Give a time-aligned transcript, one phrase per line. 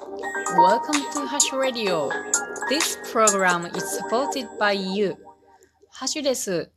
[0.00, 2.08] Welcome to Hash Radio.
[2.70, 5.14] This program is supported by you.
[5.90, 6.70] ハッシュです。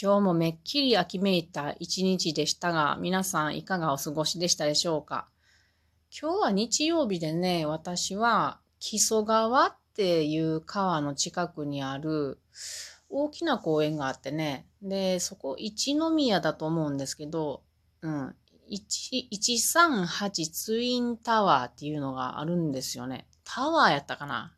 [0.00, 5.28] 今日もめっきり秋めいた一日でしたが、皆さんいかがお過ごしでしたでしょうか？
[6.10, 12.38] 今日は日曜日でね、私は木曽川っていう川の近くにある
[13.10, 17.64] 大きな公園があってね、で、そこ一宮だと思うんですけど、
[18.00, 18.34] うん、
[18.70, 23.26] 138ツインタワーっていうのがあるんですよね。
[23.44, 24.52] タワーやったかな？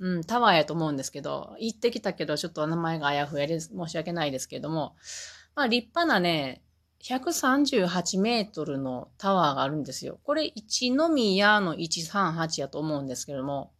[0.00, 4.96] うん、タワーやと思うんですけど、行ってきたけど、ちょっと名前があやふやで申し訳ないですけども、
[5.54, 6.62] まあ立派なね、
[7.02, 10.18] 138メートルのタワーがあるんですよ。
[10.24, 13.72] これ一宮の138やと思うんですけども。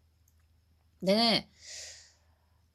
[1.02, 1.48] でね、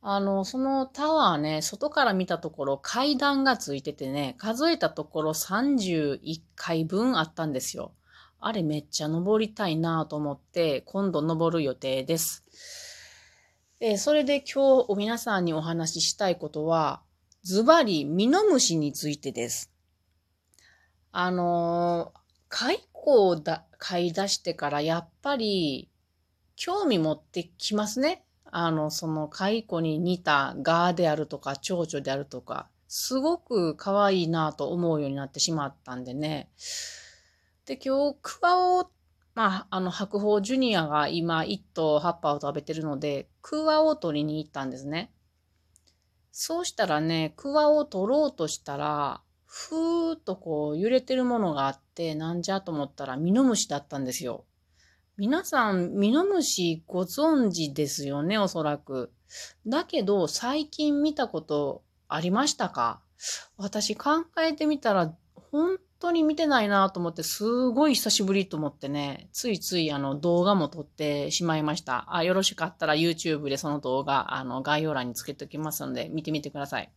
[0.02, 7.94] あの、そのタワーね、外から見たところ階段がついててね、数えたところ31階分あったんですよ。
[8.40, 12.46] あれめっちゃ登りたいなと思って、今度登る予定です。
[13.82, 17.02] えそれで今日皆さんにお話ししたいことは、
[17.44, 19.72] ズバリミノムシについてです。
[21.12, 25.90] あのー、蚕をだ買い出してからやっぱり
[26.56, 28.24] 興味持ってきますね。
[28.52, 36.50] あの、その蚕に似たガーであるとか蝶々であるとか、すごく可愛いなと思うようになってしまったんでね。
[37.66, 38.90] で、今日、クワを、
[39.36, 45.12] まあ、あの、白鳳ジュニアが今一頭葉っぱを食べてるので、クワを取りに行ったんですね。
[46.32, 54.46] そうしたらね、クワを取ろうとしたら、ふーっとこう揺れてるものがあって、なんじゃと思ったらミノムシだったんですよ。
[55.20, 59.12] 皆さん、ミノムシご存知ですよね、おそらく。
[59.68, 63.02] だけど、最近見たことありましたか？
[63.58, 65.14] 私考えてみたら、
[65.52, 72.06] 本当に見てないなと思って、すごい久しぶりと思ってね、ついついあの動画も撮ってしまいました。
[72.16, 76.90] あ、よろしかったら YouTube でその動画、あの概要欄につけておきますので、見てみてください。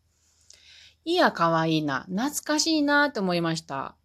[1.05, 2.07] いや、かわいいな。
[2.09, 3.97] 懐かしいなって思いました。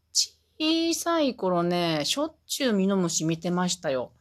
[0.60, 4.12] 小さい頃ね、しょっちゅうミノムシ見てましたよ。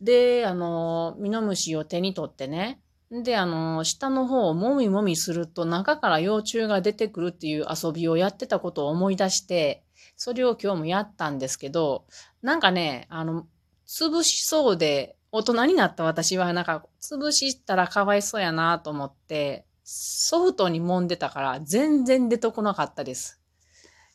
[0.00, 9.82] で、あの、ミノムシを手に取ってね、で、あの、下の方をもみもみすると中から幼虫が出てくるっていう遊びをやってたことを思い出して、
[10.16, 12.06] それを今日もやったんですけど、
[12.40, 13.46] なんかね、あの、
[13.86, 23.39] 潰しそうで、大人になった私はなんか潰したらかわいそうやなと思って、ソフトに揉んでたから全然出てこなかったです。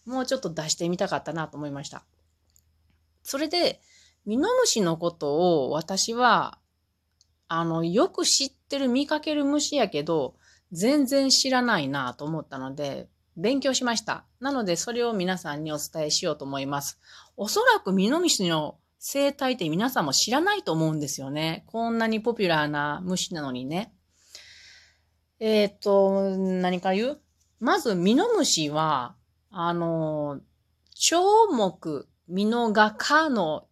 [0.05, 2.03] もうちょっと出してみたかったなと思いました。
[3.23, 3.81] それで、
[4.25, 6.59] ミノムシのことを私は、
[7.47, 10.35] あの、よく知ってる見かける虫やけど、
[10.71, 13.07] 全然知らないなと思ったので、
[13.37, 14.25] 勉強しました。
[14.39, 16.99] なので、それを皆さんにお伝えしようと思います。
[17.37, 21.63] おそらくミノムシの生態って皆さんも知らないと思うんですよね。
[21.67, 23.93] こんなにポピュラーな虫なのにね。
[25.39, 27.21] えっ、と、何か言う？
[27.59, 29.15] まず、ミノムシは、
[29.57, 30.41] あの、
[30.93, 33.67] 蝶目、ミノガ科の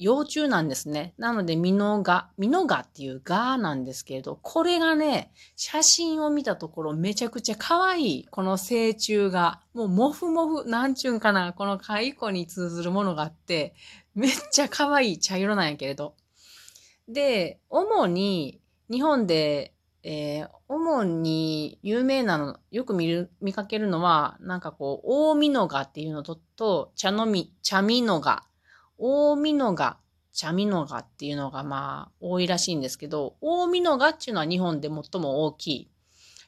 [0.00, 1.14] 幼虫なんですね。
[1.18, 9.60] なので、ミノガ、ミノガっていうガなんですけれど、これがね、写真を見たところめちゃくちゃ可愛い、この成虫が。
[9.72, 13.76] もう、もふもふ、なんちゅうんかな、この蚕に通ずるものがあって、
[14.16, 16.16] めっちゃ可愛い茶色なんやけれど。
[17.06, 18.60] で、主に、
[18.90, 28.44] 日本でえー、主に有名なの、よく見る、見かけるのは、なんかこう、大ミノガっていうのと、と茶のみ、茶ミノガ、
[28.98, 29.98] 大ミノガ、
[30.32, 35.90] 茶ミノガっていうのがまあ、多いらしいんですけど、大ミノガっていうのは日本で最も大きい。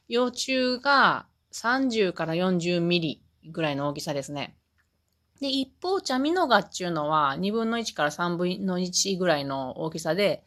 [0.09, 4.57] 幼虫が30から40ミリぐらいの大きさですね。
[5.39, 10.43] で、一方、茶ミノガっていうのは2分の1から3分の1ぐらいの大きさで、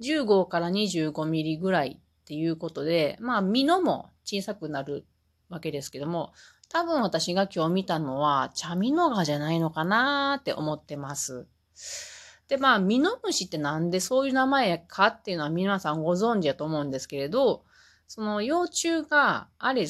[0.00, 5.04] 15から25ミリぐらいっていうことで、まあ、実のも小さくなる
[5.50, 6.32] わけですけども、
[6.70, 11.46] 多分私が今日見たのは、茶ミノガじゃないのかなって思ってます。
[12.48, 17.64] で、まあ、ミノムシってなんでそういう名前かっていうのは皆さんご存知だと思うんですけれど、
[18.08, 19.86] その幼虫があれ、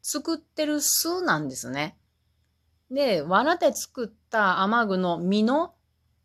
[0.00, 1.96] 作ってる巣なんですね。
[2.88, 5.74] で、藁で作った雨具の実の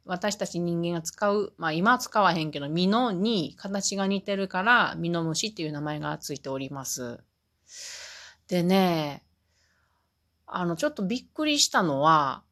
[0.08, 7.20] 私たち人間が使う、まあ今使わへんけど、ミノに形が似てるから、ミノムシっていう名前がついております。
[8.48, 9.24] でね、
[10.46, 12.44] あの、ちょっとびっくりしたのは、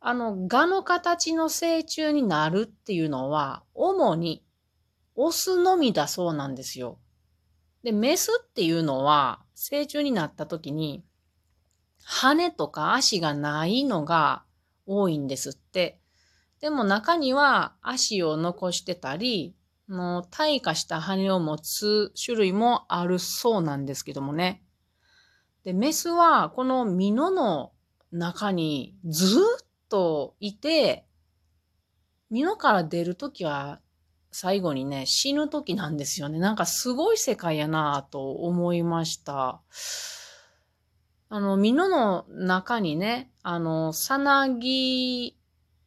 [0.00, 4.44] あの、蛾の形の成虫になるっていうのは、主に
[5.14, 6.98] オスのみだそうなんですよ。
[7.84, 11.04] で、メスっていうのは、成虫になった時に、
[12.02, 14.42] 羽とか足がないのが
[14.86, 16.00] 多いんですって。
[16.64, 19.54] でも中には足を残してたり、
[19.86, 24.62] の退化した羽を持つ種類もあるそうなんですけどもね。
[25.64, 27.72] で、メスはこのミノの
[28.12, 31.04] 中にずっといて、
[32.30, 33.82] ミノから出るときは
[34.32, 36.38] 最後にね、死ぬときなんですよね。
[36.38, 39.60] なんかすごい世界やなぁと思いました。
[41.28, 45.36] あの、ミノの中にね、あの、さなぎ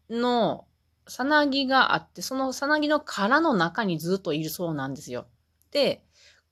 [0.10, 0.67] の
[1.08, 5.28] さなぎがあって、そのさなぎの殻の中にずっといるそうなんですよ。
[5.72, 6.04] で、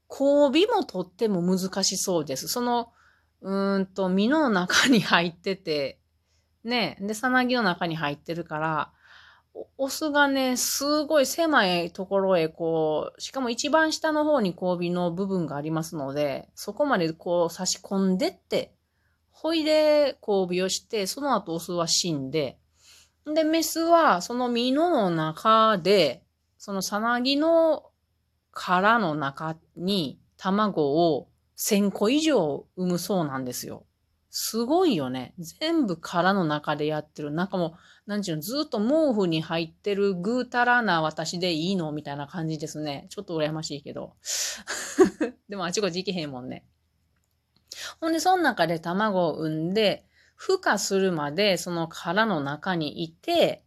[0.09, 2.47] 交尾もとっても難しそうです。
[2.47, 2.91] その、
[3.41, 5.99] うーんと、身の中に入ってて、
[6.63, 8.91] ね、で、さなぎの中に入ってるから、
[9.77, 18.75] オスがね、すごい狭いところへこう、しかも一番下の方に交尾の部分がありますので、そこまでこう差し込んでって、
[19.31, 22.57] ほいで交尾をして、その後オスは死んで、
[23.33, 26.23] で、メスはその実の中で、
[26.57, 27.91] そのさなぎの
[28.51, 31.27] 殻の中に卵を
[31.57, 33.85] 1000個以上産むそうなんですよ。
[34.29, 35.33] すごいよね。
[35.39, 37.31] 全部殻の中でやってる。
[37.31, 37.77] なんかも
[38.07, 41.91] う、なんちゅうの、ずっと毛布に入ってるぐうたらな私でいいの？
[41.93, 43.07] みたいな感じですね。
[43.09, 44.13] ちょっと羨ましいけど。
[45.49, 46.65] でもあちこち行けへんもんね。
[48.01, 50.04] ほんで、その中で卵を産んで、
[50.39, 53.63] 孵化するまでその殻の中にいて、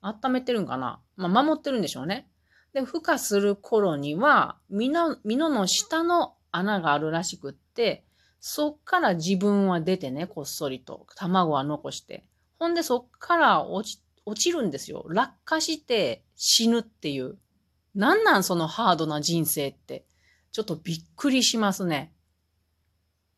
[0.00, 1.00] 温めてるんかな？
[1.16, 2.26] まあ、守ってるんでしょうね。
[2.72, 8.04] で、孵化する頃には、ミノ、ミノの下の穴があるらしくって、
[8.38, 11.06] そっから自分は出てね、こっそりと。
[11.16, 12.24] 卵は残して。
[12.58, 15.04] ほんでそっから落ち、落ちるんですよ。
[15.08, 17.36] 落下して死ぬっていう。
[17.94, 20.06] なんなんそのハードな人生って。
[20.52, 22.12] ちょっとびっくりしますね。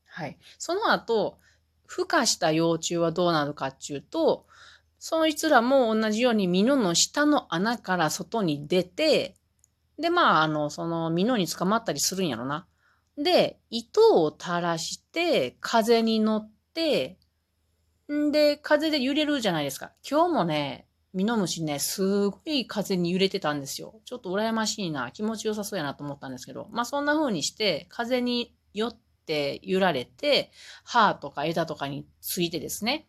[0.06, 0.38] はい。
[0.58, 1.38] その後、
[1.92, 4.46] 孵化した幼虫はどうなるかっていうと、
[4.98, 9.34] そいつらも同じようにミノの下の穴から外に出て、
[9.98, 12.66] で、まあ、あの、そのミノに捕まったりするんやろな。
[13.18, 17.18] で、糸を垂らして、風に乗って、
[18.10, 19.92] んで、風で揺れるじゃないですか。
[20.08, 24.00] 今日もね、ミノムシね、すごい風に揺れてたんですよ。
[24.06, 28.98] ちょっと羨ましいな、気持ちよさそうやなと思ったんですけど、まあそんな風にして、風によっ
[29.32, 30.50] って揺られて、
[30.84, 33.08] 歯とか枝とかについてですね。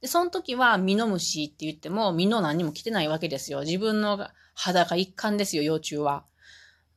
[0.00, 3.60] で、その時は、ミノムシって言っても、ミノ何にも来てないわけですよ。
[3.60, 6.24] 自分の肌が一貫ですよ、幼虫は。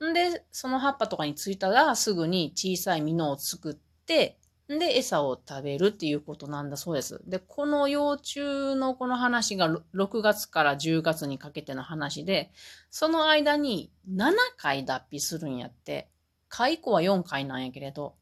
[0.03, 3.75] んで、その葉っぱとかについたら、すぐに小さいミノを作っ
[4.05, 4.37] て、
[4.67, 7.21] で、餌を食べるっていうことなんだそうです。
[7.25, 12.51] で、この幼虫のこの話が6月から10月にかけての話で、
[12.89, 16.09] その間に7回脱皮するんやって。
[16.57, 18.15] 解雇は4回なんやけれど。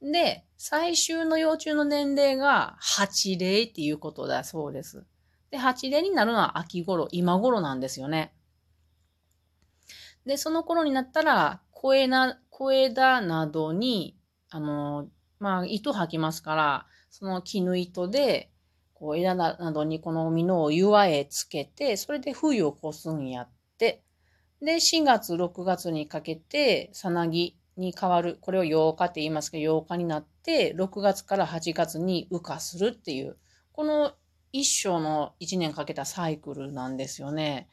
[0.00, 5.04] で、最終の幼虫の年齢が8例っていうことだそうです。
[5.50, 8.32] で、8例になるのは秋頃、今頃なんですよね。
[10.24, 14.16] で、その頃になったら、小枝、小枝などに、
[14.48, 18.50] あの、まあ、糸吐きますから、その絹糸で、
[18.94, 24.02] こう枝などにこの実を岩へつけて、それで冬を越すんやって。
[24.62, 28.38] で、4月、6月にかけて、さなぎに変わる。
[28.40, 33.36] これを8日って言いますけど、8日になって、6月から8月に羽化するっていう、
[33.72, 34.12] この
[34.52, 37.68] 一生の1年かけたサイクルなんですよね。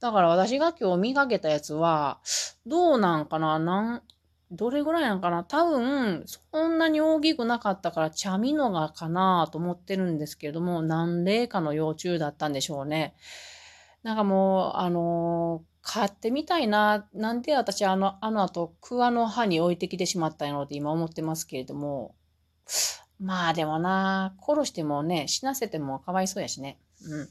[0.00, 2.20] だから私が今日見かけたやつは、
[2.66, 3.58] どうなんかな？
[3.58, 4.02] なん、
[4.50, 5.44] どれぐらいなんかな？
[5.44, 13.14] 多分、そんなに大きくなかったから、茶ミノガかなと思ってるんですけれども、何例かの幼虫だったんでしょうね。
[14.02, 17.08] なんかもう、あのー買ってみたいな。
[17.12, 22.14] なんで私あの、あの後、桑の葉に置いてきてしまったんやろって今思ってますけれども。
[23.18, 26.78] まあでもな、殺してもね、死なせてもかわいそうやしね。
[27.04, 27.28] うん。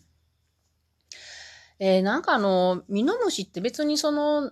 [1.79, 4.51] えー、なんかあの、ミノムシって別にその、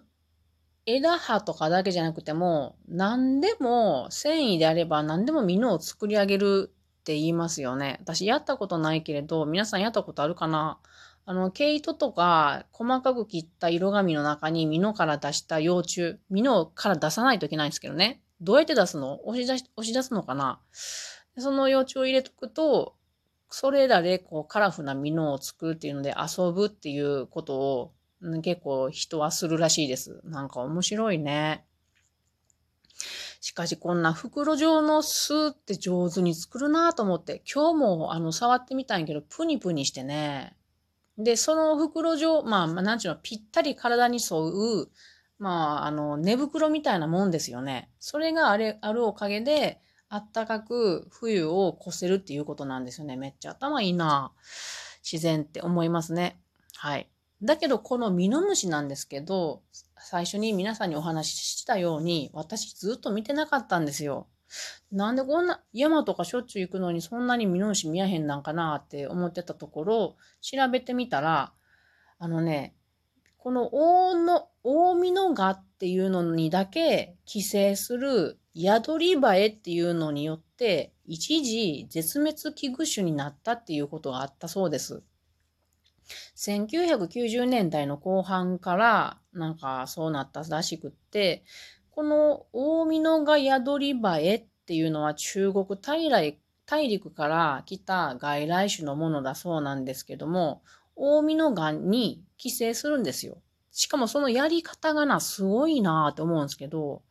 [0.86, 7.98] 枝葉とかだけじゃなくても、何でも繊維であれば何でもミノを作り上げるって言いますよね。
[8.02, 10.80] 私やったことないけれど、皆さんやったことあるかな？
[11.30, 18.24] あの、毛糸とか、細かく切った色紙の中にミノから出した幼虫、ミノから出さないといけないんですけどね。
[18.42, 19.24] どうやって出すの？
[19.28, 20.60] 押し出し、押し出すのかな？
[21.38, 22.96] その幼虫を入れとくと、
[23.52, 27.94] それらでこうカラフルなミノを作るっていうので遊ぶっていうことを、
[28.42, 30.22] 結構人はするらしいです。
[30.24, 31.64] なんか面白いね。
[33.40, 40.56] しかしこんな袋状の巣って上手に作るなと思って、今日もあの触ってみたんやけど、プニプニしてね、
[41.20, 44.90] で、その袋状、まあ、なんちゅうの、ぴったり体に沿う、
[45.38, 47.92] まあ、あの、寝袋みたいなもんですよね。
[48.00, 53.16] それがあれ、あるおかげで、あったかく冬を越せるっていうことなんですよね。
[53.16, 54.32] めっちゃ頭いいな。
[55.04, 56.40] 自然って思いますね。
[56.76, 57.10] はい。
[57.44, 59.62] だけど、このミノムシなんですけど、
[59.98, 64.28] 最初に皆さんにお話ししたように、私ずっと見てなかったんですよ。
[64.92, 71.54] なんでこんな、山とかしょっちゅう行くのにそんなにミノムシ見やへんなんかなって思ってたところ、調べてみたら、
[72.18, 72.76] あのね、
[73.38, 85.04] この大の、大ミノガっていうのにだけ寄生する宿りバエっていうのによって、一時絶滅危惧種になったっていうことがあったそうです。
[86.36, 91.44] 1990年代の後半からなんかそうなったらしくって、
[92.00, 96.00] この大美濃が宿りバエっていうのは中国大
[96.88, 100.64] 陸から来た外来種のものだそうなんですけども、
[100.96, 103.42] 大美濃がに寄生するんですよ。
[103.74, 107.02] しかもそのやり方がな、すごいなって思うんですけど、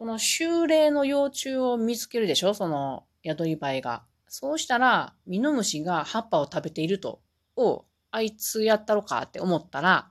[0.00, 2.54] この修霊の幼虫を見つけるでしょ？
[2.54, 4.02] その宿りバエが。
[4.26, 7.20] そうしたら、ミノムシが葉っぱを食べていると。
[7.54, 10.10] をあいつやったろかって思ったら、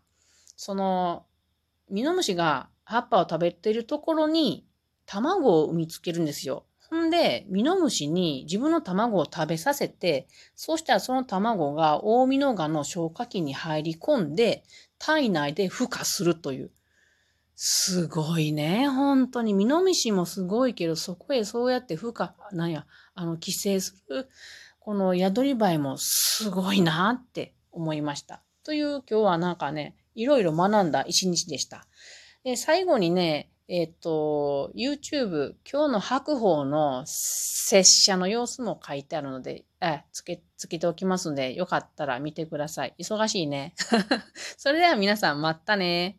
[0.56, 1.26] その、
[1.90, 4.66] ミノムシが葉っぱを食べてるところに
[5.06, 6.66] 卵を産みつけるんですよ。
[6.90, 14.64] ほんで、ミノムシに自分の卵を食べさせて、そうしたらその卵が大ミノガの消化器に入り込んで、
[15.00, 16.72] 体内で孵化するという。
[17.56, 18.90] すごいね。
[18.90, 19.54] 本当に。
[19.54, 24.28] ミノムシもすごいけど、そこへそうやって孵化、なんや、あの、寄生する、
[24.80, 28.42] この宿りバエもすごいなって思いました。
[28.64, 31.88] という今日はなんかね、いろいろ学んだ一日でした。
[32.44, 42.96] で、最後にね、えっ、と、YouTube、今日の白鵬の拙者の様子も書いてあるので、え、つけ、つけておきますので、よかったら見てください。
[42.98, 43.76] 忙しいね。
[44.58, 46.18] それでは皆さん、またね。